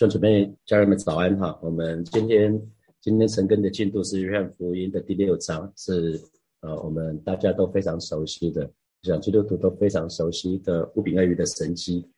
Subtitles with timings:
[0.00, 1.60] 兄姊妹、家人们早安哈！
[1.62, 2.58] 我们今天
[3.02, 6.18] 今天晨更的进度是约翰福音的第六章，是
[6.62, 8.72] 呃我们大家都非常熟悉的，
[9.02, 12.08] 像基督徒都非常熟悉的五饼二鱼的神迹。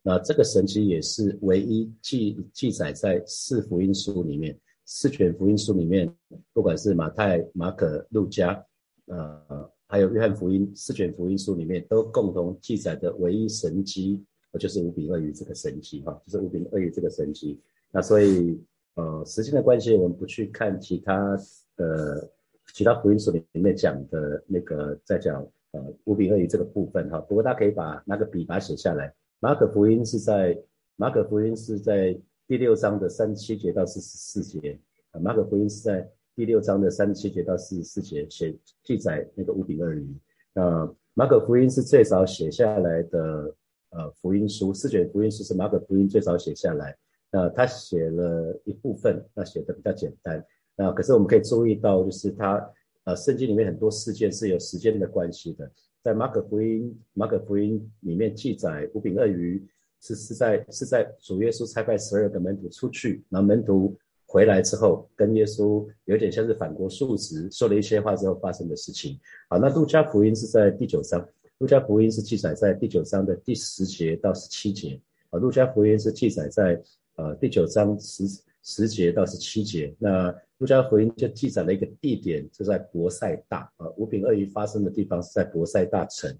[0.00, 6.08] 那这个神迹也是唯一记记载在四福音书里面，四卷福音书里面，
[6.52, 8.64] 不管是马太、马可、路加，
[9.06, 14.24] 呃，还有约翰福音四卷福音书里面，都共同记载的唯一神迹。
[14.58, 17.60] 就是五饼二鱼这个神迹哈，就是五饼二鱼这个神迹。
[17.90, 18.60] 那所以
[18.94, 21.36] 呃，时间的关系，我们不去看其他
[21.76, 22.30] 的
[22.72, 27.18] 其他福音书里面讲的那个在讲呃五饼二鱼这个部分哈。
[27.20, 29.12] 不过大家可以把那个笔把它写下来。
[29.40, 30.56] 马可福音是在
[30.96, 34.78] 马可福音是在第六章的三七节到四十四节
[35.10, 35.20] 啊。
[35.20, 40.06] 马可福音是在第六章的三七节到四十四节写记载那个五饼二鱼。
[40.52, 43.54] 那马可福音是最早写下来的。
[43.94, 46.96] 呃，福音书四卷福音书是马可福音最早写下来，
[47.30, 50.44] 那他写了一部分，那写的比较简单，
[50.76, 52.70] 那可是我们可以注意到，就是他
[53.04, 55.70] 呃圣经里面很多事件是有时间的关系的，
[56.02, 59.64] 在马可福音马可福音里面记载五饼二鱼
[60.00, 69.20] 是是在是在主耶稣差派十二个门徒出去，然后门徒回来之后跟耶稣有点像是反国述职，说了一些话之后发生的事情。
[69.48, 71.24] 好，那路加福音是在第九章。
[71.58, 75.38] 路加福音是记载在第九章的第十节到十七节啊。
[75.38, 76.82] 路加福音是记载在
[77.14, 78.24] 呃第九章十
[78.62, 79.94] 十节到十七节。
[79.98, 83.88] 那路加福音就记载了一个地点，就在博塞大啊。
[83.96, 86.36] 五饼二鱼发生的地方是在博塞大城。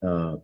[0.00, 0.42] 呃，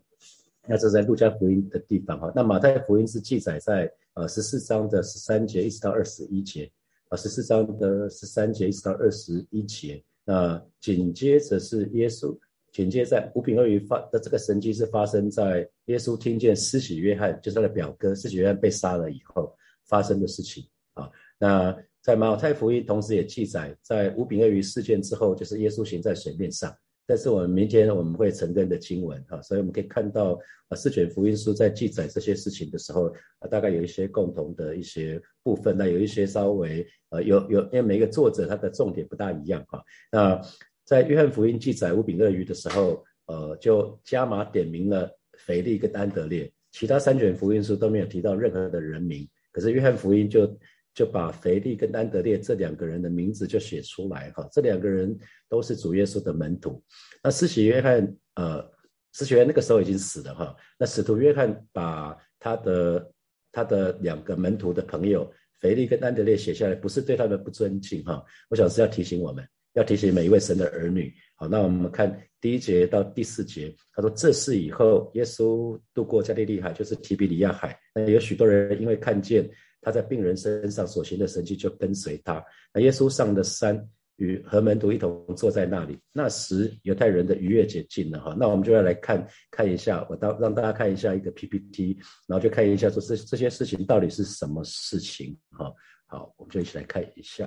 [0.68, 2.30] 那这是在路加福音的地方哈。
[2.34, 6.70] 那马太福音是记载在呃十四章的十三节一直到二十一节
[7.08, 7.16] 啊。
[7.16, 10.04] 十四章的十三节一直到二十一节。
[10.24, 12.36] 那紧接着是耶稣。
[12.76, 19.50] 紧接在五饼二鱼发的这个神迹是发生在耶稣听见施洗约翰，就是他的表哥施洗约翰被杀了以后
[19.86, 21.10] 发生的事情啊。
[21.38, 26.70] 那在马太福音同时也记载，在五饼二鱼事件之后，就是耶稣行在水面上。
[27.06, 33.06] 但是我们明天我们会承认的经文哈，所以我们可以看到啊，四卷福音书在记载这些事情的时候
[33.38, 40.38] 啊，大概有一些共同的一些部分，那有一些稍微呃有有，因为每一个作者他的重点不大一样哈，那。
[40.86, 50.58] 在约翰福音记载五饼鳄鱼的时候，呃，就加码点名了腓力跟安德烈，其他三卷福音书都没有提到任何的人名，可是约翰福音就
[50.94, 56.80] 就把腓力跟安德烈这两个人的名字就写出来，哈，这两个人都是主耶稣的门徒。
[57.20, 58.64] 那施洗约翰，呃，
[59.12, 63.12] 施洗约翰那个时候已经死了，哈，那使徒约翰把他的
[63.50, 65.28] 他的两个门徒的朋友
[65.60, 69.44] 腓力跟安德烈写下来，不是对他们不尊敬，哈，我想是要提醒我们。
[69.76, 77.78] 要提醒每一位神的儿女，好，那我们看第一节到第四节，他说这事以后，耶稣渡过加利利海，就是提比里亚海。
[77.94, 79.46] 那有许多人因为看见
[79.82, 82.42] 他在病人身上所行的神迹，就跟随他。
[82.72, 85.98] 那耶稣上的山，与和门徒一同坐在那里。
[86.10, 95.70] 那时犹太人的逾越节近了，哈，那我们就要来看看一下，我当让大家看一下一个 PPT，然后就看一下说这这些事情到底是什么事情，哈，
[96.06, 97.46] 好，我们就一起来看一下。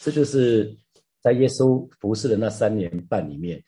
[0.00, 0.76] 这就是
[1.20, 3.62] 在耶稣服侍的那三年半里面，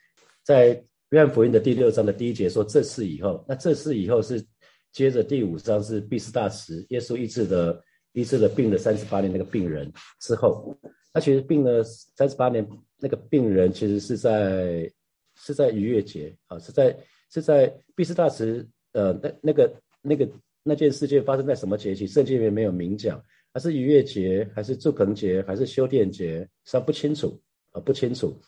[0.45, 4.45] 在约翰福音的第六章的第一节说这次以后，那这次以后是
[4.93, 7.83] 接着第五章是毕斯大池耶稣医治的
[8.13, 10.77] 医治了病了三十八年那个病人之后，
[11.13, 12.67] 那其实病了三十八年
[12.99, 14.89] 那个病人其实是在
[15.35, 16.97] 是在逾越节啊，是在
[17.33, 20.29] 是在毕斯大池呃那那个那个
[20.63, 22.07] 那件事件发生在什么节气？
[22.07, 23.21] 圣经里面没有明讲。
[23.53, 27.41] 还是逾越节，还是祝棚节，还是修殿节，实不清楚
[27.73, 28.41] 啊，不清楚。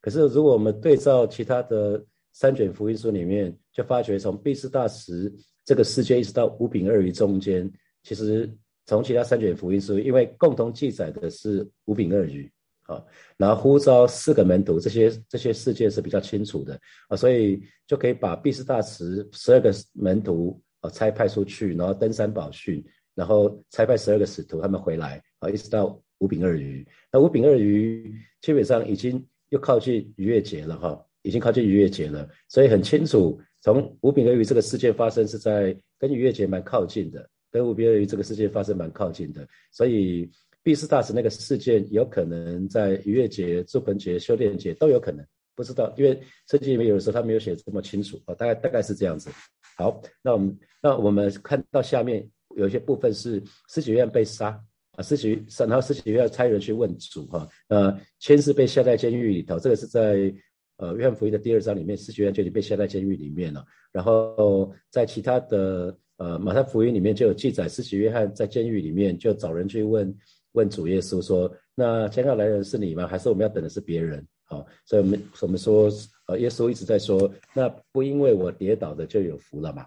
[0.00, 5.32] 可是如果我们对照其他的三卷福音书里面，就发觉从毕士大石
[5.64, 7.70] 这个事件一直到五饼二鱼中间，
[8.02, 8.50] 其实
[8.84, 12.50] 从其他三卷福音书，因为共同记载的是五饼二鱼
[12.82, 13.02] 啊，
[13.36, 22.84] 然后呼召四个门徒，这些这些事件是比较清楚的啊，所以就可以把毕士大池十二个门徒啊差派出去，然后登山宝训。
[23.14, 26.86] 然后差派十二个使徒，他们回来啊，一直到五饼二鱼。
[27.12, 40.30] 那五饼二鱼基本上已经又靠近逾越节了哈，已经靠近逾越节了，所以很清楚，从五饼二鱼这个事件发生是在跟逾越节蛮靠近的，跟五饼二鱼这个事件发生蛮靠近的，所以
[40.62, 46.18] 毕士大使那个事件有可能在逾越节、祝棚节、修炼节都有可能，不知道，因为
[46.48, 49.28] 圣经里面有的时候他没有写这么清楚啊，大概大概是这样子。
[49.76, 52.26] 好，那我们那我们看到下面。
[52.56, 54.58] 有些部分是施洗约翰被杀
[54.92, 60.32] 啊，施洗然后施洗约翰差人去问主哈，呃，先是被下在监狱里头，这个是在
[60.76, 63.64] 呃约翰福音的第二章里面，施洗约翰就已经被下在监狱里面了。
[63.90, 70.14] 然后在其他的呃，马太福音里面就有记载，施洗约翰在监狱里面就找人去问
[70.52, 73.06] 问主耶稣说：“那将要来人是你吗？
[73.06, 75.90] 还是我们要等的是别人？”好，所以我们我们说，
[76.26, 79.86] 呃，耶稣一直在说，那不因为我跌倒的就有福了嘛，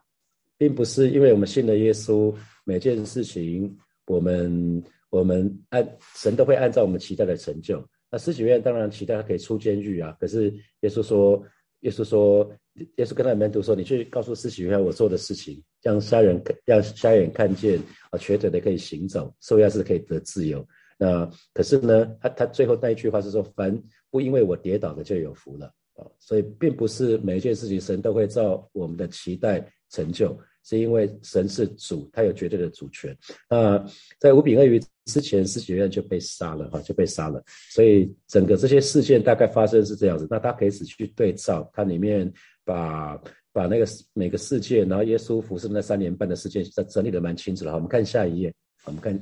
[0.58, 2.34] 并不是因为我们信了耶稣，
[2.66, 3.74] 每件事情
[4.08, 7.82] 我们我们按神都会按照我们期待的成就。
[8.12, 11.42] 那施洗约当然期待他可以出监狱啊，可是耶稣说。
[11.82, 12.50] 耶稣说
[12.98, 17.80] ：“耶稣跟他的门徒说，你去告诉施洗约我做的事情，让瞎人让瞎眼看见，
[18.10, 20.68] 啊，瘸腿的可以行走，受压是可以得自由。
[20.98, 23.80] 那可是呢，他他最后那一句话是说，凡
[24.10, 26.08] 不因为我跌倒的就有福了啊。
[26.18, 30.36] 所以并不是每一件事情神都会照我们的期待成就。”
[30.68, 33.16] 是因为神是主，他有绝对的主权。
[33.48, 33.86] 那
[34.20, 37.42] 在五饼二鱼之前，施洗约翰就被杀了，哈，就被杀了。
[37.70, 40.28] 所以整个这些事件大概发生是这样子。
[40.30, 42.32] 那大家可以仔细去对照，它里面
[42.64, 43.16] 把
[43.54, 47.70] 把那个每个事件，然后耶稣服侍那三年半的事件，整整理的蛮清楚的。
[47.70, 48.54] 好，我们看下一页，
[48.86, 49.14] 我们看，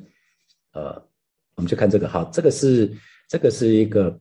[0.72, 0.94] 呃，
[1.56, 2.08] 我们就看这个。
[2.08, 2.90] 好，这个是
[3.28, 4.18] 这个是一个。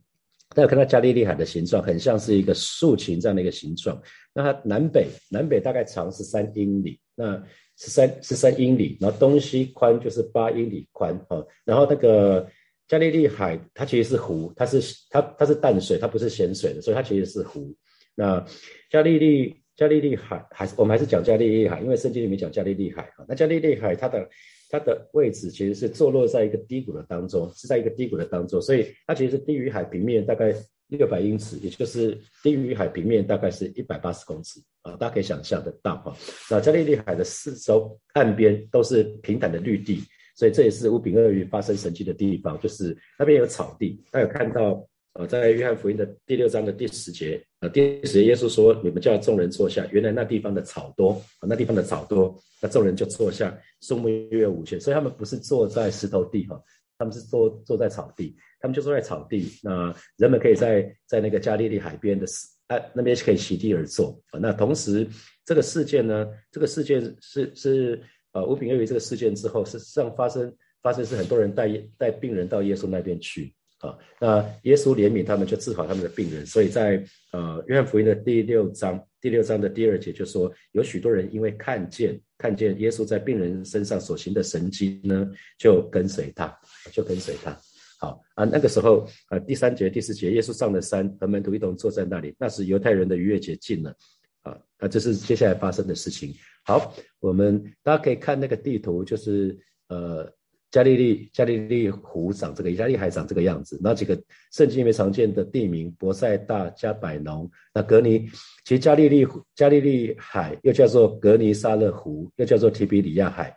[0.55, 3.99] 大家看到加利利海的形状，很像是一个竖琴这样的一个形状。
[4.35, 7.43] 那它南北南北大概长是三英里，那
[7.77, 11.45] 十三十三英里，然后东西宽就是八英里宽啊。
[11.65, 12.49] 然后那个
[12.89, 14.81] 加利利海它其实是湖，它是
[15.11, 17.75] 它它是淡水，它不是咸水的，所以它其实是湖。
[18.15, 18.45] 那
[18.91, 23.25] 加利利加利利海还是我们还是讲加利利海，因为圣经里面讲加利利海啊。
[23.27, 24.29] 那加利利海它的
[24.69, 30.55] 它的位置其实是坐落在一个低谷的当中，是在一个低谷的当中，所以它其实是低于海平面大概
[30.97, 36.17] 六百英尺，也就是低于海平面大概是一百八十公尺啊，大家可以想象得到哈。
[36.51, 40.03] 那加利利海的四周岸边都是平坦的绿地，
[40.37, 44.87] 所以这也是乌饼鳄鱼发生神迹的地方，就是那边有草地，大家有看到。
[45.15, 56.59] 呃，在约翰福音的第六章的第十节，呃，第十节耶稣说：“你们叫众人坐下。”原来那地方的草多啊，那地方的草多，那众人就坐下，树木约五千，所以他们不是坐在石头地哈，
[57.03, 59.51] 他们是坐坐在草地，他们就坐在草地。
[59.61, 62.25] 那人们可以在在那个加利利海边的
[62.69, 64.39] 啊那边可以席地而坐啊。
[64.41, 65.05] 那同时
[65.45, 68.01] 这个事件呢，这个事件是是
[68.33, 71.69] 呃五饼二鱼这个事件之后，事实上发生发生是很多人带
[71.99, 73.53] 带病人到耶稣那边去。
[73.83, 76.47] 啊，那耶稣怜悯他们，就治好他们的病人。
[76.47, 86.53] 所以在呃约翰福音的第六章第六章的第二节就说，有许多人因为看见看见耶稣在病人身上所行的神迹呢，就跟随他，
[86.91, 87.57] 就跟随他。
[88.01, 92.35] 好啊，那个时候啊第三节第四节，耶稣上了山，和门徒一同坐在那里。
[92.37, 93.95] 那是犹太人的逾越节近了，
[94.43, 96.35] 啊，那这是接下来发生的事情。
[96.65, 99.57] 好，我们大家可以看那个地图，就是
[99.87, 100.29] 呃。
[100.73, 103.79] 加利利加利利湖长这个，加利海长这个样子。
[103.83, 104.21] 那几个
[104.53, 107.49] 圣经里面常见的地名：博塞大、加百农。
[107.75, 108.27] 那格尼，
[108.65, 113.55] 其实加利利加利利海又叫做格尼沙勒湖，又叫做提比里亚海。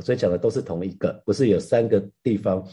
[0.00, 2.66] 所以讲的都是同一个，不是有三个地方：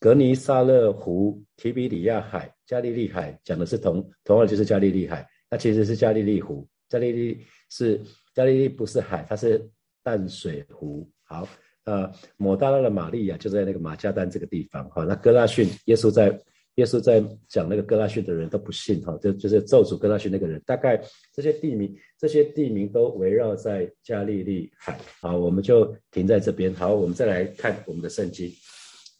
[0.00, 5.24] 格尼沙勒湖、提比里亚海、加利利海，讲的是同同样就是加利利海。
[5.48, 8.00] 那其实是加利利湖，加利利是
[8.34, 9.64] 加利利不是海，它是
[10.02, 11.08] 淡水湖。
[11.22, 11.48] 好。
[11.88, 15.04] 呃，抹大拉的玛利亚就在那个马加丹这个地方哈。
[15.04, 16.38] 那哥拉逊，耶稣在
[16.74, 20.60] 耶稣在讲那个哥拉逊的人都不信哈，就就是咒诅哥拉逊那个人。
[20.66, 21.00] 大概
[21.32, 25.00] 这些地名，这些地名都围绕在加利利海。
[25.22, 26.74] 好，我们就停在这边。
[26.74, 28.52] 好，我们再来看我们的圣经。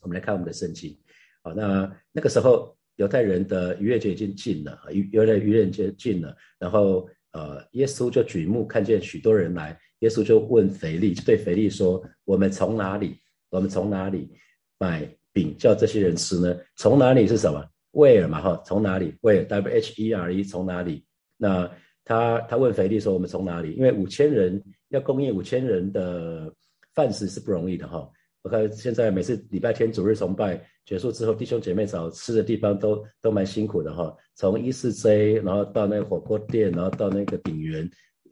[0.01, 0.95] 我们来看我们的圣经。
[1.41, 9.75] 好，那那个时候犹太人的逾越节已经近了，逾犹太逾越节近了，然后呃，耶稣就举目看见许多人来。
[9.99, 13.17] 耶稣就问腓力，就对腓力说：“我们从哪里？
[13.49, 14.29] 我们从哪里
[14.77, 16.57] 买饼叫这些人吃呢？
[16.77, 20.43] 从哪里是什么？？Where 嘛，哈，从哪里？？Where？W H E R E？
[20.43, 21.03] 从哪里？
[21.35, 21.69] 那
[22.05, 23.73] 他他问腓力说：我们从哪里？
[23.73, 26.53] 因为五千人要供应五千人的
[26.93, 28.09] 饭食是不容易的，哈。
[28.41, 34.15] 我看现在每次礼拜天主日崇拜结束之后，弟兄姐妹找吃的地方都都蛮辛苦的，哈。
[34.35, 37.89] 从一四 J，然后到那个火锅店，然后到那个鼎源。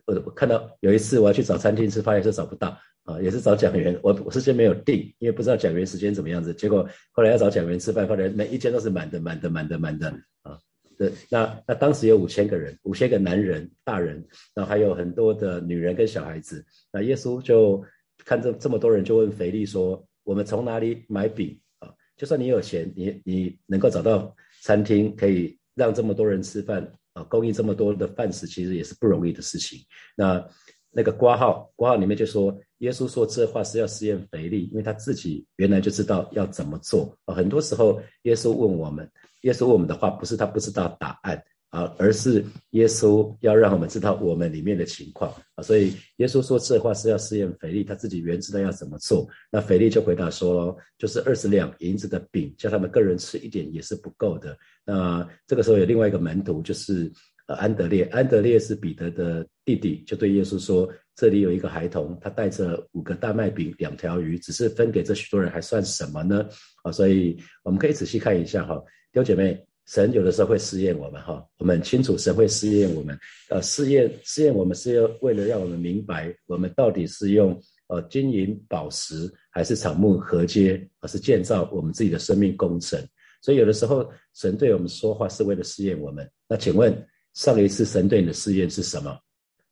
[0.08, 6.54] 我我看到有一次我要去找餐厅吃，发现是找不到啊，也是找讲员，我我事先没有定，因为不知道讲员时间怎么样子。
[6.54, 10.08] 结果后来要找讲员吃饭，发现每一间都是满的，满的，满的，满的
[10.44, 10.58] 啊。
[10.98, 16.66] 对，那那当时有五千个人，五千个男人、大人，然后还有很多的女人跟小孩子。
[16.92, 17.84] 那耶稣就
[18.26, 21.94] 看这这么多人，就问腓力说：“我们从哪里买饼啊？
[22.16, 24.34] 就算你有钱，你你能够找到
[24.64, 29.80] 餐厅可以让这么多人吃饭？”啊，供应这么多的饭食，其实也是不容易的事情。
[30.16, 30.48] 那
[30.92, 37.34] 那个挂号，挂号里面就说，耶稣说这话是要试验肥力，因为他自己原来就知道要怎么做啊。
[37.34, 39.10] 很多时候，耶稣问我们，
[39.42, 45.62] 耶稣问我们的话，不是他不知道答案，啊，而是耶稣要让我们知道我们里面的情况啊。
[45.62, 49.28] 所以耶稣说这话是要试验腓力，他自己原知道要怎么做。
[49.52, 54.58] 那腓力就回答说，就是二十两银子的饼，叫他们个人吃一点也是不够的。
[54.86, 57.12] 那这个时候有另外一个门徒，就是
[57.48, 66.48] 呃安德烈，安德烈是彼得的弟弟，就对耶稣说，这里有一个孩童，他带着五个大麦饼、两条鱼，只是分给这许多人，还算什么呢？
[66.84, 68.76] 啊，所以我们可以仔细看一下哈，
[69.12, 69.62] 弟兄姐妹。
[69.88, 73.18] 神有的时候会试验我们，哈，我们清楚神会试验我们，
[73.50, 83.02] 呃，试验试验我们是要为了让我们明白，我们到底是用呃金银宝石还是草木合接，而是建造我们自己的生命工程。
[83.42, 86.30] 所以有的时候神对我们说话是为了试验我们。
[86.50, 86.94] 那请问
[87.34, 89.18] 上一次神对你的试验是什么？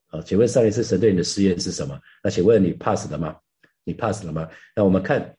[0.07, 1.99] 啊，请问上一次神对你的试验是什么？
[2.23, 3.35] 那请问你 pass 了吗？
[3.83, 4.47] 你 pass 了吗？
[4.73, 5.35] 那我们看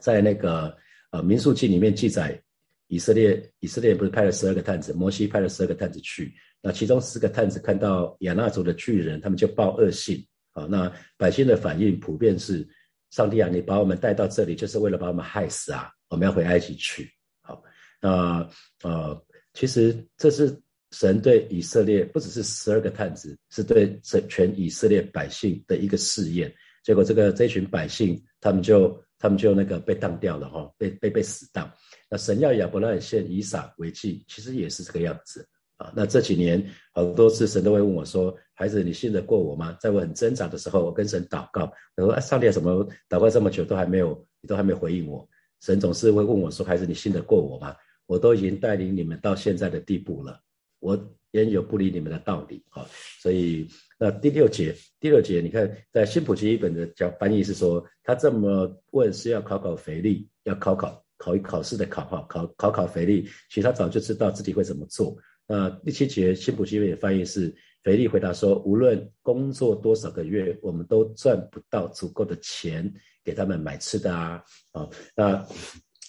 [0.00, 0.74] 在那个
[1.10, 2.42] 呃民数记里面记载。
[2.88, 10.66] 以色列以色列不是派了十二个探子，摩西派了十二个探子去，那其中四个探子看到亚纳族的巨人，他们就报恶信啊。
[10.70, 12.66] 那百姓的反应普遍是：
[13.10, 15.90] 上帝啊，你把我们带到这里，就是为了把我们害死啊！
[16.08, 17.10] 我们要回埃及去。
[17.42, 17.62] 好，
[18.00, 18.48] 那
[18.82, 19.20] 呃，
[19.54, 20.56] 其实这是
[20.92, 26.52] 神对以色列，不只是十二个探子，是对全全以色列百姓的一个试验。
[26.84, 31.68] 结果这个这群百姓，他们就他们就那个被当掉了哈，被被被死当。
[32.08, 35.46] 那神要亚伯拉罕献以撒为祭，其实也是这个样子
[35.76, 35.92] 啊。
[35.94, 45.28] 那这几年好多次神都会问我说：“孩子，你信得过我吗？”在我很挣扎的时候，我跟神祷告，我说：“上帝，怎么祷告这么久都还没有，你都还没回应我？”
[45.60, 47.74] 神总是会问我说：“孩子，你信得过我吗？”
[48.06, 50.40] 我都已经带领你们到现在的地步了，
[50.78, 50.96] 我
[51.32, 52.86] 焉有不理你们的道理啊？
[53.20, 53.66] 所以
[53.98, 61.04] 那第六节，第六节，你看在新普吉一本的讲翻译是说，他这么问是要考考肥力，要考考。
[61.18, 65.16] 考一考试的考哈，考考考肥力，其实他早就知道自己会怎么做。
[65.48, 67.54] 那第七节新普基本翻译是
[67.84, 72.92] 肥力回答说：无论工作多少个月，我们都赚不到足够的钱
[73.22, 74.42] 给他们买吃的啊
[74.72, 74.88] 啊。
[75.14, 75.46] 那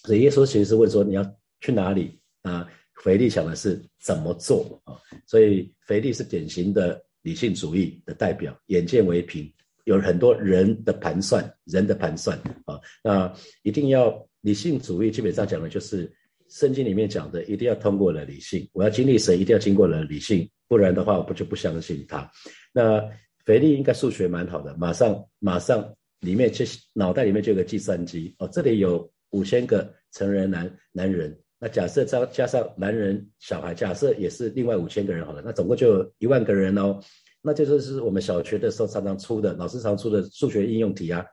[0.04, 1.24] 所以耶稣其实是问说你要
[1.62, 2.68] 去哪里啊？
[3.04, 4.98] 肥力想的是怎么做啊？
[5.28, 9.48] 所以肥力是典型的理性主义的代表，眼见为凭，
[9.84, 12.36] 有很多人的盘算，人的盘算
[12.66, 12.80] 啊。
[13.04, 14.27] 那一定要。
[14.42, 16.12] 理性主义基本上讲的就是
[16.50, 18.68] 圣经里面讲的，一定要通过了理性。
[18.72, 22.30] 我要经历神，一定要经过了理性，不然的话，我不就不相信他。
[22.72, 23.04] 那
[23.44, 26.64] 腓力应该数学蛮好的，马上马上里面就
[26.94, 37.00] 脑袋里面就有个计算机哦，这里有五千个成人男男人，那假设加加上男人小孩，假设也是另外五千个人好了，那总共就一万个人哦，
[37.42, 41.26] 那就是是我们小学的时候常常出的老师常出的数学应用题啊。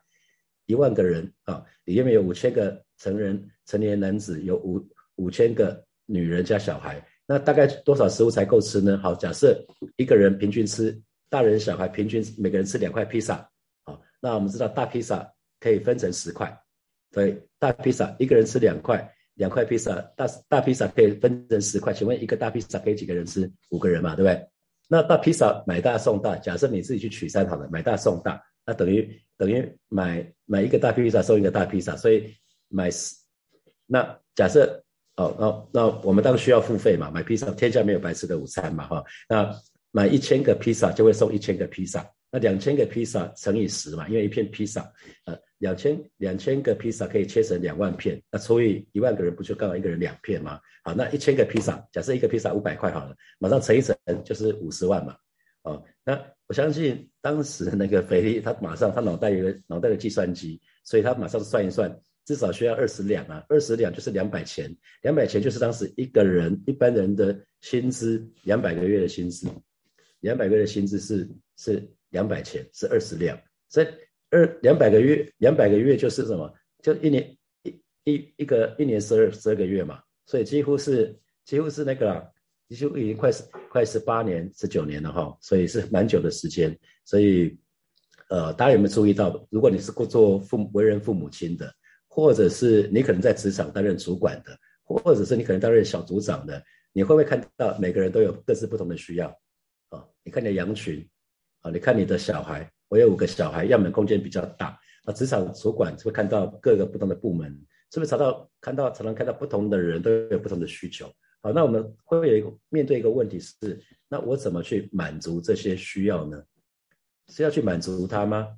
[0.66, 4.83] 一万个人啊，里面有五千个成人成年男子，有五
[5.16, 8.99] 五千个女人加小孩，那大概多少食物才够吃呢？
[8.99, 9.59] 好，假设
[9.97, 13.49] 一个人平均吃，大人小孩平均每个人吃两块披萨，
[13.85, 15.30] 好，那我们知道大披萨
[15.61, 16.56] 可以分成十块，
[17.11, 23.50] 对，大披萨一个人吃两块，两块披萨，大大披萨可以分成十块，请问一个大披萨可以几个人吃？
[23.71, 24.49] 五个人嘛，对不对？
[24.88, 28.42] 那大披萨买大送大，假设你自己去取餐好了，买大送大。
[28.66, 32.35] 那等于等于买买一个大披萨送一个大披萨，所以
[32.68, 33.14] 买十
[33.87, 34.83] 那假设
[35.16, 35.37] 哦，
[35.73, 39.04] 那那我们当然需要付费嘛，买披萨天下没有白吃的午餐嘛哈。
[39.28, 39.54] 那
[39.90, 44.80] 买一千个披萨就会送一千个披萨，那两千个披萨乘以十嘛，因为一片披萨
[45.26, 50.59] 呃两千两千个披萨可以切成两万片，那除以一万个人不就刚好一个人两片吗？
[50.83, 55.16] 好，那一千个披萨，假设一个披萨五百块好了，马上乘一乘就是五十万嘛。
[55.62, 64.70] 哦，那我相信当时那个肥力，他马上他脑袋有个脑袋的计算机，所以他马上算一算，至少需要二十两啊，二十两就是两百钱，
[65.00, 69.49] 两百钱就是当时一个人一般人的薪资，两百个月的薪资，
[70.20, 73.87] 两百个月的薪资是是两百钱，是二十两，所以
[74.30, 76.52] 二两百个月两百个月就是什么？
[76.82, 82.33] 就一年一一一个一年十二十二个月嘛，所以几乎是几乎是那个。
[82.68, 86.76] 其实已经快十快十八年、十九年了哈，所以是蛮久的时间。
[87.04, 87.59] 所以，
[88.30, 91.73] 呃，大家有没有注意到，如果你是做父为人父母亲的，
[92.09, 99.28] 或者是你可能在职场担任主管的，或者是你可能担任小组长的，你会不会看到每个人都有各自不同的需要？
[99.90, 101.06] 啊，你看你的羊群，
[101.61, 104.78] 啊，你看你的小孩，我有五个小孩，样本空间比较大。
[105.04, 107.52] 啊，职场主管会看到各个不同的部门，
[107.92, 111.12] 是不是查到看到常常看到不同的人都有不同的需求？
[111.44, 113.54] 好，那我们会有一个面对一个问题是，
[114.08, 116.42] 那我怎么去满足这些需要呢？
[117.28, 118.56] 是要去满足他吗？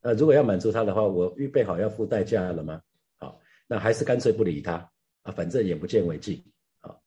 [0.00, 2.82] 呃，如果要满足他的话，我预备好要付代价了吗？
[3.18, 4.90] 好，那还是干脆不理他
[5.22, 6.44] 啊，反正眼不见为净。
[6.80, 7.00] 好，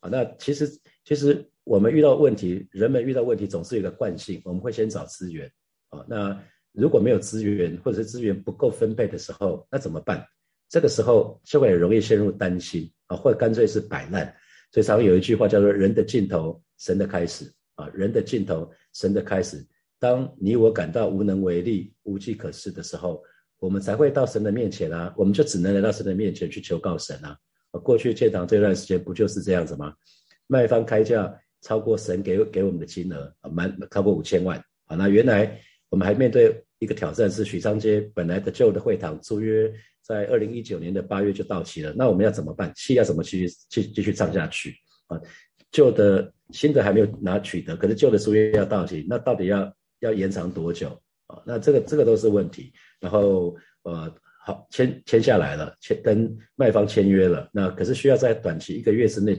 [0.00, 0.68] 啊，那其实
[1.02, 5.50] 其实我们遇到问题，人们遇到问题总是有个惯性，我们会先找资源
[5.88, 6.04] 啊。
[6.06, 6.38] 那
[6.72, 10.22] 如果没有资源，或者是资源不够分配的时候，那怎么办？
[10.68, 14.34] 这个时候就会很容易陷入担心啊，或者干脆是摆烂。
[14.72, 17.44] 所以常有一句话叫做“人的尽头，神的开始”
[17.76, 19.64] 啊，人的尽头，神的开始。
[20.00, 23.22] 当你我感到无能为力、无计可施的时候，
[23.60, 27.38] 我们才会到神的面前啊，我们就只能来到神的面前去求告神啊。
[27.82, 29.94] 过去建堂这段时间不就是这样子吗？
[30.46, 31.32] 卖方开价
[31.62, 34.96] 超过神给给我们的金额啊，满超过五千万啊。
[34.96, 35.58] 那原来
[35.88, 39.72] 我们还面对一个挑战是许昌街本来的旧的会堂租约。
[40.06, 42.70] 在二零一九年的八月就到期了，那我们要怎么办？
[42.76, 45.18] 戏要怎么去去继续唱下去啊？
[45.72, 50.88] 旧的、新的还没有拿取得，可是旧的书约要到期，那到底要要延长多久
[51.26, 51.42] 啊？
[51.46, 52.70] 那这个这个都是问题。
[53.00, 59.36] 然后呃，好签签下来了，签跟卖方签约了，那可是需要在短期一个月之内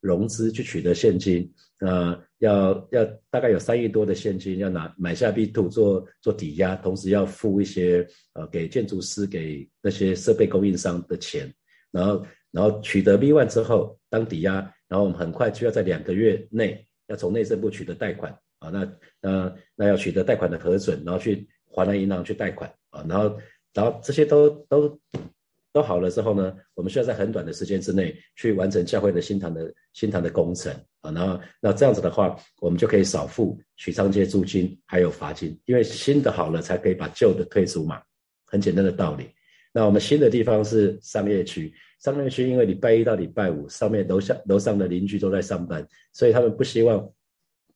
[0.00, 1.52] 融资去取得现金。
[1.80, 11.52] 呃，要要大概有三亿多的现金要拿买下 B two 做做抵押，同时要付一些呃给建筑师给那些设备供应商的钱，
[11.92, 14.54] 然后然后取得 B one 之后当抵押，
[14.88, 23.38] 然后我们很快就要在两个月内要从内政部取得贷款啊，那那那要取得贷款的核准，然后去华南银行去贷款啊，然后
[23.72, 24.98] 然后这些都都。
[25.78, 30.72] 都好了之后呢，我们需要在很短的时间之内去完成教会的新堂的新堂的工程。
[31.00, 38.02] 啊，然后那这样子的话，我们就可以少付许昌街租金还有罚金，因为新的好了才可以把旧的退出嘛，
[38.46, 39.30] 很简单的道理。
[39.72, 47.08] 那我们新的地方是商业区，商业区因为礼拜一到礼拜五上面楼下楼上的邻居都在上班，所以他们不希望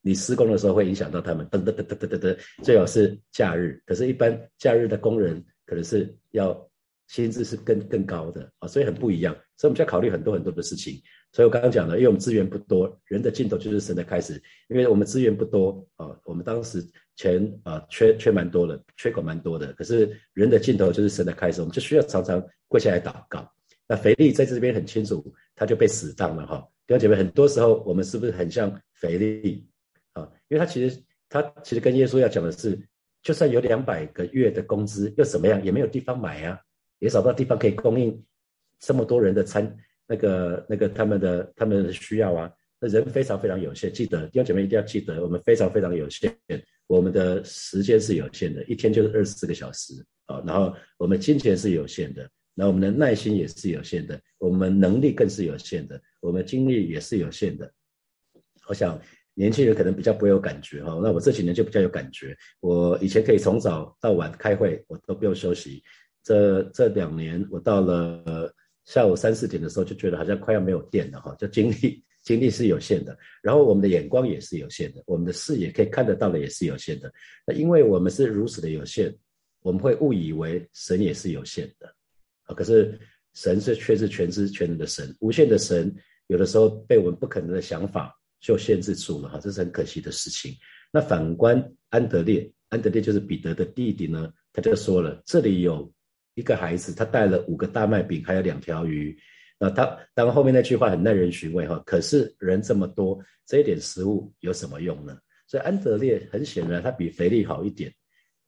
[0.00, 6.68] 你施工的时候会影响到他们，噔噔噔噔噔噔，最好是假日，可是，一般假日的工人可能是要。
[7.08, 11.00] 薪资是更更高的啊，所以很不一样，所以我们就要考虑很多很多的事情。
[11.32, 14.34] 所以我刚刚讲了，因为我们资源不多，人的尽头就是神的开始。
[14.68, 19.72] 因为我们资源不多啊，我们当时钱啊缺缺蛮多的，缺口蛮多的。
[19.72, 23.50] 可是人的尽头就是神的开始，我们就需要常常跪下来祷告。
[23.88, 26.68] 那腓力在这边很清楚，他就被死当了哈。
[26.86, 29.66] 弟兄姐妹，很多时候我们是不是很像腓力
[30.12, 30.28] 啊？
[30.48, 32.78] 因为他其实他其实跟耶稣要讲的是，
[33.22, 36.60] 就算有两百个月的工资又怎么样，也没有地方买呀。
[37.02, 38.24] 也找不到地方可以供应
[38.78, 43.92] 这么多人的餐，那个那个他们的他们的需要啊，那人非常非常有限。
[43.92, 46.32] 记得弟兄姐妹一定要记得，我们非常非常有限，
[46.86, 49.94] 我们的时间是有限的，一天就是二十四个小时
[50.26, 50.40] 啊。
[50.46, 57.68] 然后我们金钱是有限的，那我们的耐心也是有限的，我们能力更是有限的，我们精力也是有限的。
[58.68, 58.96] 我想
[59.34, 62.36] 年轻人可能比较不会有感觉哈，那我这几年就比较有感觉。
[62.60, 65.82] 我以前可以从早到晚开会，我都不用休息。
[66.22, 68.52] 这这两年，我到了
[68.84, 77.12] 下午三四点的时候，就觉得好像快要没有电了哈，就精力 精力是有限的，然后我们的眼光也是有限的，我们的视野可以看得到的也是有限的。
[77.44, 79.12] 那因为我们是如此的有限，
[79.62, 81.92] 我们会误以为神也是有限的
[82.44, 82.54] 啊。
[82.54, 82.96] 可是
[83.34, 85.92] 神是却是全知全能的神，无限的神，
[86.28, 90.54] 有的时候被我们不可能的想法就限制住了哈，这是很可惜的事情。
[90.92, 95.92] 那反观安德烈，安德烈就是彼得的弟弟呢，他就说了，这里有。
[96.34, 99.16] 一个孩子，他带了五个大麦饼，还有两条鱼。
[99.58, 101.80] 那他当然后面那句话很耐人寻味哈。
[101.86, 105.16] 可是人这么多，这一点食物有什么用呢？
[105.46, 107.92] 所以安德烈很显然他比腓力好一点。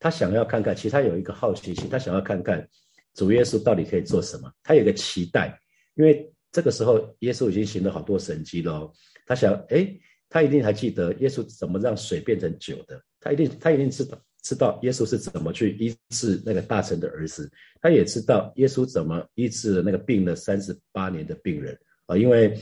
[0.01, 2.67] 他想要看看，其实他有一个好奇心，他想要看看
[3.15, 4.51] 主耶稣到底可以做什么。
[4.63, 5.59] 他有个期待，
[5.95, 8.91] 因为这个时候耶稣已经行了好多神迹了。
[9.27, 9.89] 他想，哎，
[10.29, 13.01] 他一定还记得耶稣怎么让水变成酒的。
[13.21, 14.21] 他一定，他一定知道。
[14.45, 22.55] 知道耶稣是怎么去医治那个大臣的儿子，他也知道耶稣怎么医治那个病了三十八年的病人啊，因为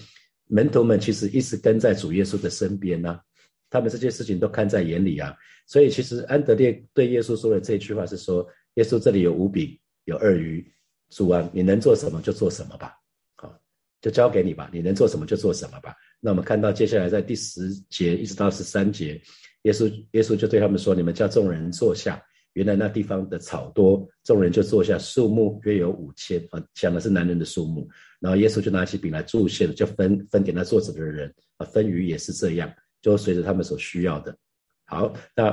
[0.47, 3.21] 门徒们其实一直跟在主耶稣的身边呐，
[3.69, 5.35] 他们这些事情都看在眼里啊，
[5.67, 10.65] 所以其实安德烈对耶稣说的这句话是说，耶稣这里有五饼有二鱼，
[11.11, 12.95] 主啊，你能做什么就做什么吧，
[13.35, 13.53] 好，
[14.01, 15.93] 就交给你吧，你能做什么就做什么吧。
[16.21, 19.21] 那我们看到接下来在第十节一直到十三节。
[19.63, 22.23] 耶稣耶稣就对他们说：“你们叫众人坐下。
[22.55, 24.99] 原来那地方的草多，众人就坐下。
[24.99, 27.89] 数目约有五千啊，讲的是男人的数目。
[28.21, 31.65] 然后耶稣就拿起饼来祝谢，就分分给那坐着的人啊。
[31.65, 32.71] 分鱼也是这样，
[33.01, 34.37] 就随着他们所需要的。
[34.85, 35.47] 好，那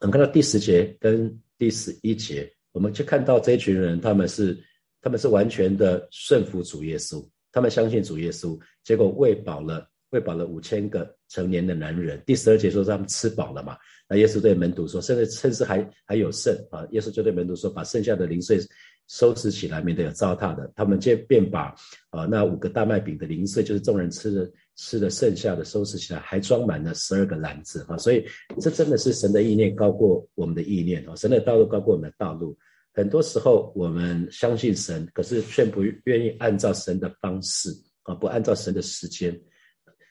[0.00, 4.58] 我们看到第十节跟第十一节，我们就看到这一群人，他们是
[5.00, 12.22] 他们是完全的顺服主耶稣，他们相信主耶稣，结果喂饱了。”喂饱了五千个成年的男人。
[12.24, 13.76] 第十二节说他们吃饱了嘛？
[14.08, 16.86] 那耶稣对门徒说，甚至甚至还还有剩啊！
[16.92, 18.58] 耶稣就对门徒说，把剩下的零碎
[19.06, 20.70] 收拾起来，免得有糟蹋的。
[20.74, 21.74] 他们就便把
[22.08, 27.98] 啊那五个大麦饼的零碎，就是众人吃的吃的剩下的，收拾起来，还装满了十二个篮子哈。
[27.98, 28.24] 所以
[28.58, 32.56] 这真的是神的意念高过我们的意念哦，神的道路高过我们的道路。
[32.94, 37.68] 很多时候我们相信神，可是却不愿意按照神的方式
[38.04, 39.38] 啊，不按照神的时间。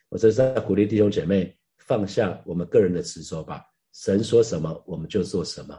[0.10, 3.64] 我这是在鼓励弟兄姐妹放下我们个人的执着吧。
[3.94, 5.74] 神说什么，我们就做什么。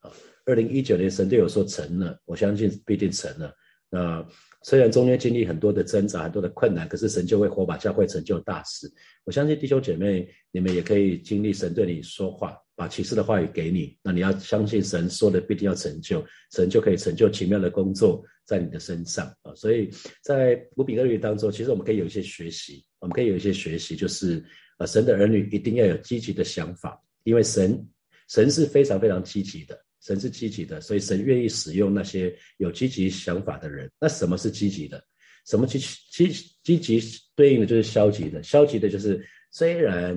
[0.00, 0.10] 啊，
[0.44, 3.54] 二零一九年神对我说成了，我相信必定成了。
[3.88, 4.26] 那
[4.62, 8.90] 虽然中间经历很多的挣扎、很多的困难，可是神就会火把教会成就大事。
[9.24, 13.96] 我相信弟兄姐妹，你们也可以经历神对你说话，把启示的话语给你。
[14.02, 19.54] 那你要相信神说的必定要成就，神就可以成就奇妙的工作在你的身上啊。
[19.56, 19.90] 所以
[20.22, 24.44] 在五比二律当中，其实我们可以有一些学习，我们可以有一些学习，就是
[24.78, 27.88] 呃，神的儿女一定要有积极的想法，因为神
[28.28, 29.78] 神是非常非常积极的。
[30.02, 33.90] 神是积极的，所以神愿意使用那些有积极想法的人。
[34.00, 35.04] 那什么是积极的？
[35.44, 38.42] 什么积极积积极对应的就是消极的。
[38.42, 40.14] 消极的就是虽然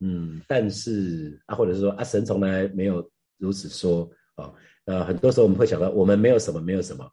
[0.00, 4.52] 嗯，但是啊，或者是说啊，神从来没有如此说啊。
[4.86, 7.08] 呃，很多时候我们会想到，我们没有什么，没有什么。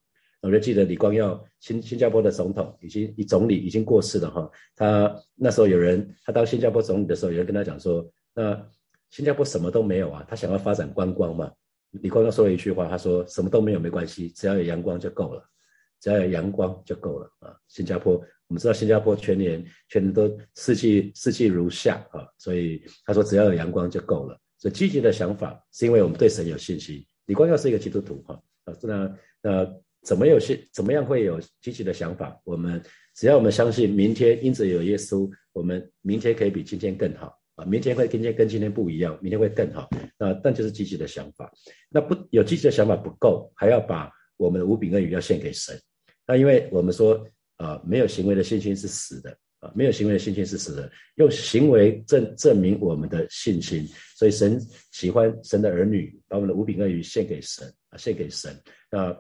[0.47, 4.49] 我就记得李光耀新新加坡的总统已经总理已经过世了哈。
[4.75, 8.65] 他那时候有人他当新加坡总理的时候，有人跟他讲说，那
[9.09, 11.51] 新加坡什么都没有啊，他想要发展观光嘛。
[12.01, 15.43] 李光耀说了一句话，他说：“什么都没有没关系，只要有阳光就够了，
[16.01, 18.15] 只要有阳光就够了啊！”新加坡，
[18.47, 24.37] 我们知道新加坡全年全年都四季四季如夏啊，所以他说只要有阳光就够了。
[24.57, 27.03] 所以积极的想法是因为我们对神有信心。
[27.27, 29.73] 李光耀是一个基督徒哈啊，那那
[30.07, 30.57] 怎么有些？
[30.71, 32.39] 怎么样会有积极的想法？
[32.45, 32.81] 我们
[33.13, 37.37] 只要我们相信明天因此有耶稣，我们明天可以比今天更好。
[37.55, 39.89] 啊，明天会跟今天跟今天不一样，明天会更好。
[40.17, 41.51] 那但就是积极的想法，
[41.89, 45.77] 那不有积极的想法不够，还要把我们的五饼二鱼要献给神。
[46.25, 47.21] 那因为我们说
[47.57, 53.85] 啊，没有行为的信心是死的啊，没有行为的信心是死的，用行为证证明我们的信心。
[54.15, 54.57] 所以神
[54.91, 58.55] 喜欢神的儿女把我们的五饼二鱼献给神啊，献给神。
[58.89, 59.13] 那。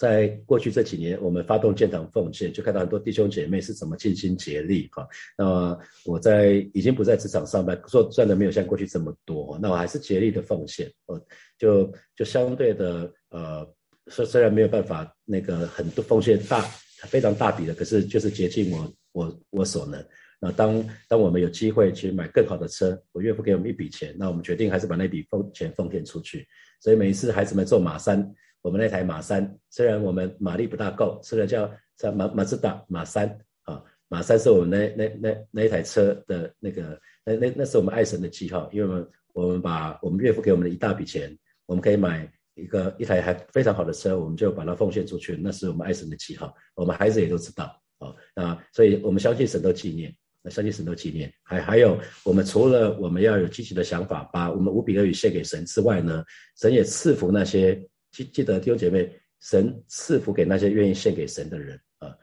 [0.00, 5.06] 在过去这几年，我们发动建堂奉献，就看到很多弟兄姐妹是怎么尽心竭力哈。
[5.36, 10.90] 那我在已经不在职场上班，说赚的没有像过去这么多，那我还是竭力的奉献。
[11.04, 11.20] 哦，
[11.58, 13.74] 就就相对的呃，
[14.06, 16.62] 虽虽然没有办法那个很多奉献大
[17.02, 20.02] 非常大笔的，可是就是竭尽我我我所能。
[20.40, 26.46] 那当当我们有机会去买更好的车，我岳父给我们一笔钱，那我们决定还是把那笔奉钱奉献出去。
[26.80, 28.26] 所以每一次孩子们坐马三。
[28.62, 33.26] 我们那台马三，虽然我们马力不大够，虽然叫叫马马自达马三
[33.62, 47.64] 啊，马三是我们那那那那一台车的那个那那那是我们爱神的记号，因为我们我们把我们岳父给我们的一大笔钱，我们可以买一个一台还非常好的车，我们就把它奉献出去，那是我们爱神的记号，我们孩子也都知道
[47.98, 56.22] 啊那，所以我们相信神都纪念，那相信神都纪念，还还有我们除了我们要有积极的想法，把我们无比恶语献给神之外呢，
[56.58, 57.82] 神也赐福那些。
[58.12, 62.16] 记记得弟兄姐妹，神赐福给那些愿意献给神的人啊，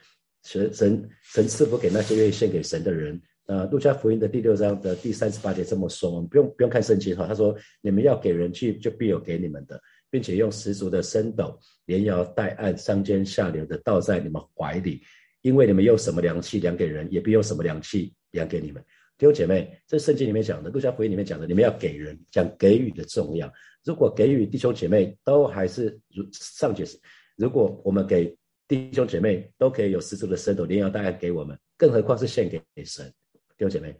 [0.44, 3.22] 神神神赐福给那些愿意献给神的人。
[3.48, 15.02] 呃，路加福音的第六章的第三十八节这么说，我们不用不用看圣经哈，他说你们要给人去，就必有给你们的，并且用十足的升斗连摇带按上尖下流的倒在你们怀里，
[15.44, 18.84] 因为你们用什么良器量给人，也必用什么良器量给你们。
[19.18, 23.50] 弟兄姐妹，这圣经里面讲的，路加福音里面讲的，你们要给人，讲给予的重要。
[23.88, 27.00] 如果给予弟兄姐妹都还是如上解释，
[27.38, 33.98] 如果我们给弟兄姐妹都可以有十足的深度，连要大概给我们，更何况是献给神，弟兄姐妹，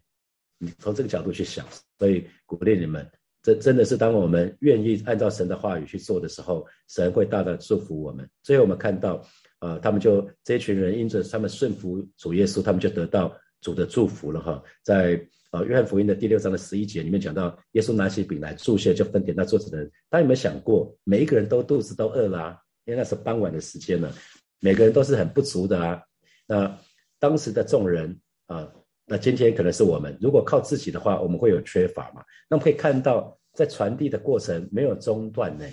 [0.58, 1.66] 你从这个角度去想，
[1.98, 3.10] 所以鼓励你们，
[3.42, 8.30] 这真的是当我们愿意按照神的话语去做的时候，神会大大祝福我们。
[8.44, 9.26] 最后我们看到，
[9.60, 15.20] 呃，他们就这群人因着他们顺服主耶稣，他们就得到主的祝福了哈，在。
[15.50, 19.90] 啊，约翰福音的第六章的十一节里面讲到，耶稣拿起饼来注谢，就分给那桌子的人。
[20.10, 24.14] 大家有没有想过，每一个人都肚子都饿啦，因为那是傍晚的时间了，
[24.60, 26.04] 每个人都是很不足的啊。
[26.48, 26.78] 那
[27.18, 28.70] 当时的众人啊，
[29.06, 32.22] 那今天可能是我们，如果靠自己的话，我们会有缺乏嘛？
[32.50, 35.66] 那我们可以看到，在传递的过程没有中断呢，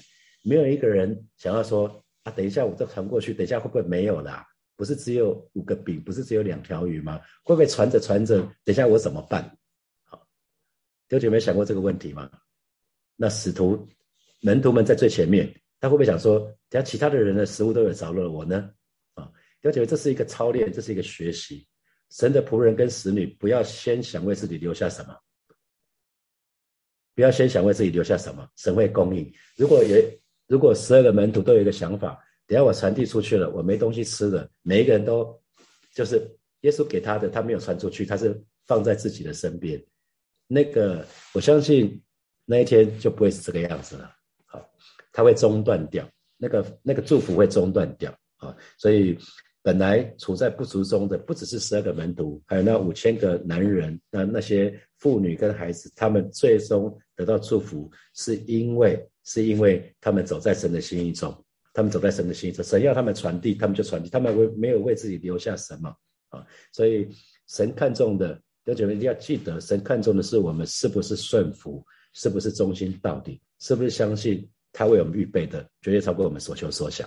[0.44, 4.46] 没有一个人想要说啊，等一下我再传过去，等一下会不会没有啦？
[4.76, 7.20] 不是只有五个饼，不是只有两条鱼吗？
[7.42, 9.56] 会不会传着传着，等下我怎么办？
[11.08, 12.30] 有姐没想过这个问题吗？
[13.14, 13.86] 那使徒
[14.40, 18.68] 门徒们在最前面，他会不会想说，等下其他的人的食物都有着落，我呢？
[19.14, 21.68] 啊，有姐，这是一个操练，这是一个学习。
[22.10, 25.16] 神的仆人跟使女，不要先想为自己留下什么，
[27.14, 29.32] 不要先想为自己留下什么，神会供应。
[29.56, 35.40] 如果也如果十二个门徒都有一个想法，等下我传递出去了，我没东西吃了，每一个人都
[35.94, 36.30] 就是
[36.60, 39.82] 耶稣给他的，他没有传出去，他是放在自己的身边。
[40.46, 42.02] 那个我相信
[42.44, 44.10] 那一天就不会是这个样子了。
[44.46, 44.62] 好，
[45.12, 48.54] 他会中断掉，那个那个祝福会中断掉啊。
[48.76, 49.18] 所以
[49.62, 61.43] 本来处在不足中的，不只是十二个门徒，还有那五千个男人，那那些妇女跟孩子，他们最终得到祝福，是因为是因为他们走在神的心意中。
[61.74, 65.94] 他们走在神的心中，神要他们传递，他们就传递，他们为没有为自己留下什么
[66.28, 67.08] 啊，所以
[67.48, 68.32] 神看重的，
[68.64, 71.84] 弟兄姐妹一定要记得，神看重的是我们是不是顺服，
[72.14, 77.06] 是不是忠心到底，是不是相信他为我们预备的绝对超过我们所求所想。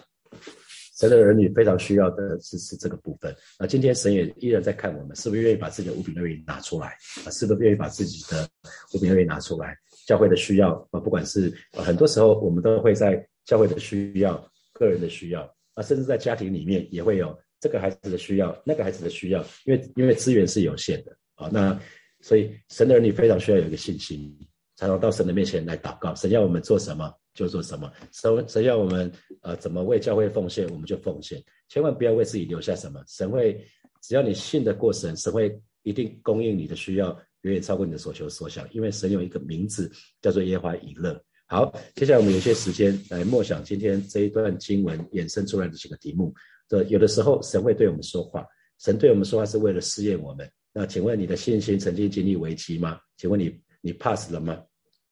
[1.00, 3.34] 神的儿女非常需要的是是这个部分。
[3.60, 6.88] 那今天神也依然在看我们，是不是愿意把自己的五饼二鱼拿出来
[7.24, 7.30] 啊？
[7.32, 8.50] 是不是愿意把自己的
[8.94, 9.78] 五饼二鱼拿出来？
[10.08, 14.52] 教会的需要啊，不管是很多时候我们都会在教会的需要。
[14.78, 15.42] 个人的需要
[15.74, 21.80] 啊，甚至在家庭里面也会有这个孩子的需要，那个孩子的需要，因为因为资源是有限的啊，那
[22.22, 24.36] 所以神的儿女非常需要有一个信心，
[24.76, 26.14] 才能到神的面前来祷告。
[26.16, 29.12] 神要我们做什么就做什么，神神要我们
[29.42, 33.04] 呃怎么为教会奉献，我们就奉献，千万不要为自己留下什么。
[33.08, 33.64] 神会
[34.02, 37.10] 只要你信得过神，神会一定供应你的需要，
[37.42, 41.20] 远远超过你的所求所想，因为神有一个名字叫做耶和华以勒。
[41.50, 46.34] 好，接下来我们有些时间来默想今天这一段经文衍生出来的几个题目。
[46.68, 48.46] 这有的时候神会对我们说话，
[48.80, 50.46] 神对我们说话是为了试验我们。
[50.74, 53.00] 那请问你的信心曾经经历危机吗？
[53.16, 54.62] 请问你你 pass 了吗？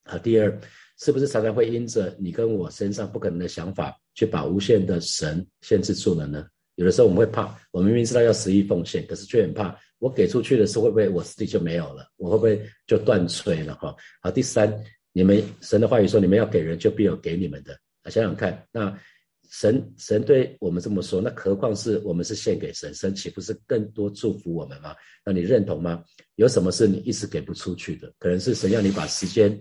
[0.03, 0.59] 好，第二，
[0.99, 6.45] 是不是常常会因着你跟我身上不可能的想法，去把无限的神限制住了呢？
[6.75, 12.05] 有的时候我们会怕，我明明知道要十亿奉献，可是却很怕，我给出去的时候会不会我自己就没有了？
[12.17, 13.73] 我会不会就断炊了？
[13.75, 14.77] 哈，好，第三。
[15.15, 17.71] 你们神的话语说，你们要给人，就必有给你们的。
[18.01, 18.93] 啊，想想看，那
[19.49, 24.93] 神神对我们这么说，那何况是我们是献给神，神岂不是更多祝福我们吗？
[25.25, 26.03] 那你认同吗？
[26.35, 28.11] 有什么是你一直给不出去的？
[28.19, 29.57] 可能是神要你把时间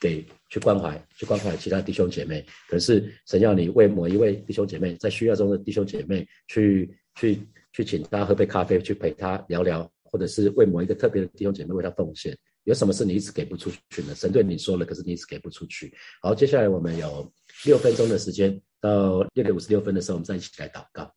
[0.00, 7.38] 给去关怀，去关怀其他弟兄姐妹；，可能是神要你为某一位弟兄姐妹，在需要中的弟兄姐妹，去去
[7.72, 12.36] 去请他喝杯咖啡，去陪他聊聊，或者是为某一个特别的弟兄姐妹为他奉献。
[12.70, 14.14] 有什么事你一直给不出去呢？
[14.14, 15.92] 神对你说了，可是你一直给不出去。
[16.22, 17.28] 好，接下来我们有
[17.64, 21.12] 六分钟的时间，到六点五十六分的时候，我们再一起来祷告。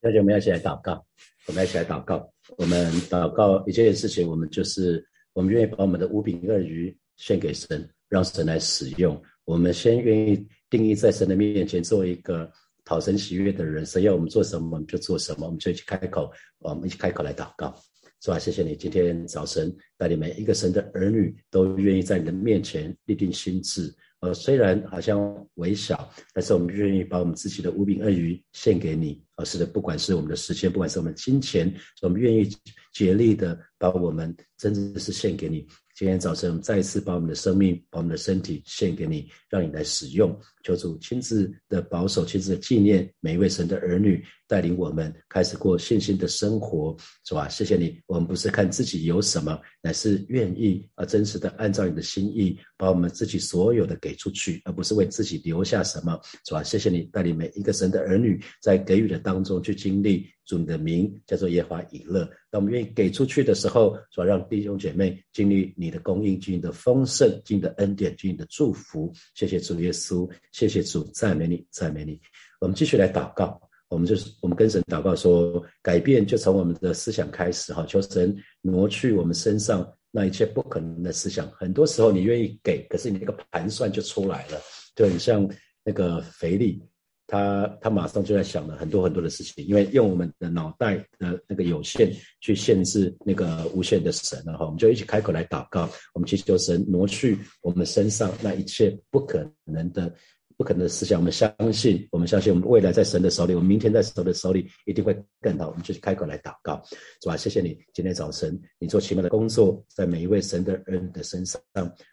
[0.00, 1.04] 那就我们要一起来祷告，
[1.48, 2.32] 我们一起来祷告。
[2.56, 9.20] 我们祷告一件事情，我们就是我们愿意把我们的五饼二鱼献给神，让神来使用。
[9.44, 12.48] 我们先愿意定义在神的面前做一个
[12.84, 13.84] 讨神喜悦的人。
[13.84, 15.46] 神要我们做什么，我们就做什么。
[15.46, 17.76] 我们就一起开口，我们一起开口来祷告。
[18.22, 18.38] 是吧？
[18.38, 23.94] 谢谢你今天早晨带领每一个神的儿女都愿意在你的面前立定心志。
[24.20, 29.22] 呃，虽然好像微小，但是我们愿意把我们自己的五饼二鱼献给你。
[29.38, 32.48] 而是的，不管是我们的时间，不管是我们金钱，我们愿意
[32.94, 35.66] 竭力的把我们真正的是献给你。
[35.94, 40.34] 今天早晨，我们再一次把我们的生命、把我们的身体献给你，让你来使用。
[40.66, 47.48] 求主亲自的保守、亲自的纪念每一位神的儿女，带领我们开始过信心的生活，是吧？
[47.48, 56.64] 谢谢你，我们不是看自己有什么，乃是愿意啊，真实的按照你的心意，把我们自己所有的给出去，而不是为自己留下什么，是吧？
[56.64, 60.26] 谢谢你带领每一个神的儿女在给予的当中去经历。
[60.46, 62.24] 主你的名叫做耶华以勒。
[62.52, 69.12] 当我们愿意给出去的时候，是吧让弟兄姐妹经历你的供应，经历的丰盛，经历的恩典，经历的祝福。
[69.34, 72.18] 谢谢主耶稣，谢谢主，赞美你，赞美你。
[72.62, 81.46] 我们继续来祷告，我们就是我们跟神祷告说，改变就从我们的思想开始哈，求神挪去我们身上那一切不可能的思想。
[81.50, 84.58] 很多时候你愿意给，可是你那个盘算就出来了，
[84.94, 85.46] 就很像
[85.84, 86.82] 那个肥力。
[87.28, 92.08] 他他马上就在想了很多很多的事情，因为用我们的脑袋的那个有限
[92.40, 100.14] 去限制那个无限的神，了哈我们就一起开口来祷告，我们祈求神挪去我们身上那一切不可能的、
[100.56, 101.20] 不可能的思想。
[101.20, 105.68] 我们相信，我们相信我们未来在神的手里，我们明天在神的手里一定会更好。
[105.68, 106.82] 我们就去开口来祷告，
[107.22, 107.36] 是吧？
[107.36, 111.60] 谢谢你，今天早晨你做奇妙的工作，在每一位神的人的身上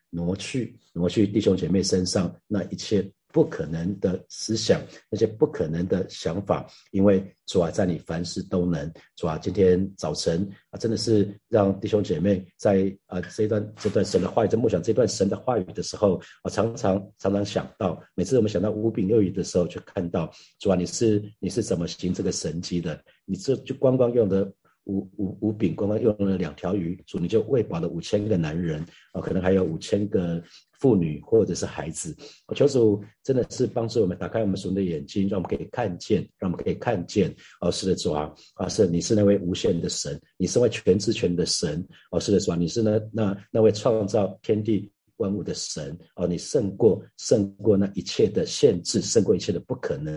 [0.10, 3.12] 挪去挪去弟兄姐妹身上那一切。
[3.34, 8.90] 不可能的思想，那些不可能的想法，因为主啊，在你凡事都能。
[9.16, 23.04] 主啊，今天早晨啊，真的是让弟兄姐妹在啊这一段这段神的话语，在默想这段神的话语的时候，啊，常常常常想到，每次我们想到五饼六鱼的时候，就看到主啊，你是你是怎么行这个神迹的？
[23.26, 24.54] 你这就光光用的
[24.86, 30.42] 五五五饼，光光用了两条鱼，主你就喂饱了五千个男人啊，可能还有五千个
[30.80, 32.16] 妇女或者是孩子。
[32.48, 37.34] 我求主真的是帮助我们打开我们属灵的眼睛，让我们可以看见，让我们可以看见。
[37.62, 41.86] 哦，是的，主啊，啊是，你是那位无限的神，你是位全知全的神。
[42.12, 44.92] 哦，是的，主啊，你是那那那位创造天地。
[45.24, 50.14] 万物的神哦，你胜过胜过那一切的限制，胜过一切的不可能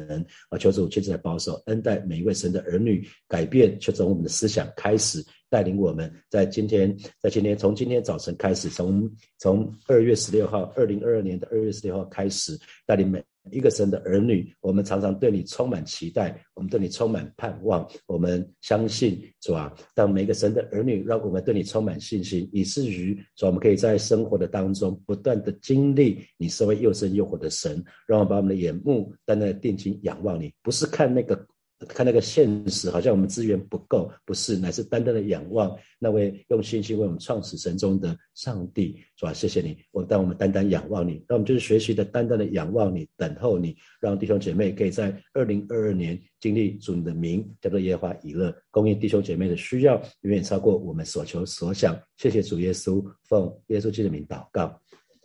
[0.51, 0.59] 啊！
[0.59, 13.23] 求主亲自来保守恩待每一位神的儿女，改变求从我们的思想开始，带领我们在今天，在今天从今天早晨开始，从从二月十六号，二零二二年的二月十六号开始，带领每。
[13.51, 19.73] 一个神的儿女，我们常常对你充满期待，我们对你充满盼望，我们相信主啊。
[19.95, 31.47] 当每个神的儿女，让我们对你充满信心，以至于主，我们可以在生活的当中不断的经历你身为又生又活的神，让我们把我们的眼目单单定睛仰望你，不是看那个。
[31.89, 39.33] 看那个现实，好像我们资源不够，不是，乃是单单的仰望那位用信心为我们创始神中的上帝，是吧？
[39.33, 51.95] 谢谢你，我当我们单单仰望你，那我们就是学习的单单的仰望你，等候你，让弟兄姐妹可以在二零二二年经历主你的名，叫做耶和华以勒，供应弟兄姐妹的需要，远远超过我们所求所想。
[52.17, 54.81] 谢谢主耶稣，奉耶稣基督的名祷告，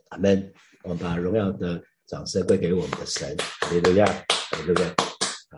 [0.10, 0.52] 阿门。
[0.84, 5.11] 我们把荣耀的掌声归给我们的神，哈利路亚，哈利路亚。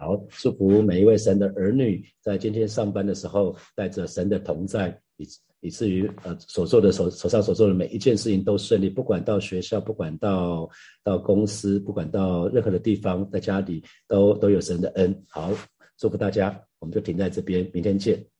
[0.04, 5.26] 好，祝福每一位神的儿女，在今天上班的时候，带着神的同在，以
[5.62, 8.90] 以至于呃所做的手手上所做的每一件事情都顺利。
[8.90, 10.70] 不管到学校，不管到
[11.06, 15.24] 到公司，不管到任何的地方，在家里都都有神的恩。
[15.30, 15.54] 好，
[15.98, 18.33] 祝福大家，我们就停在这边，明天见。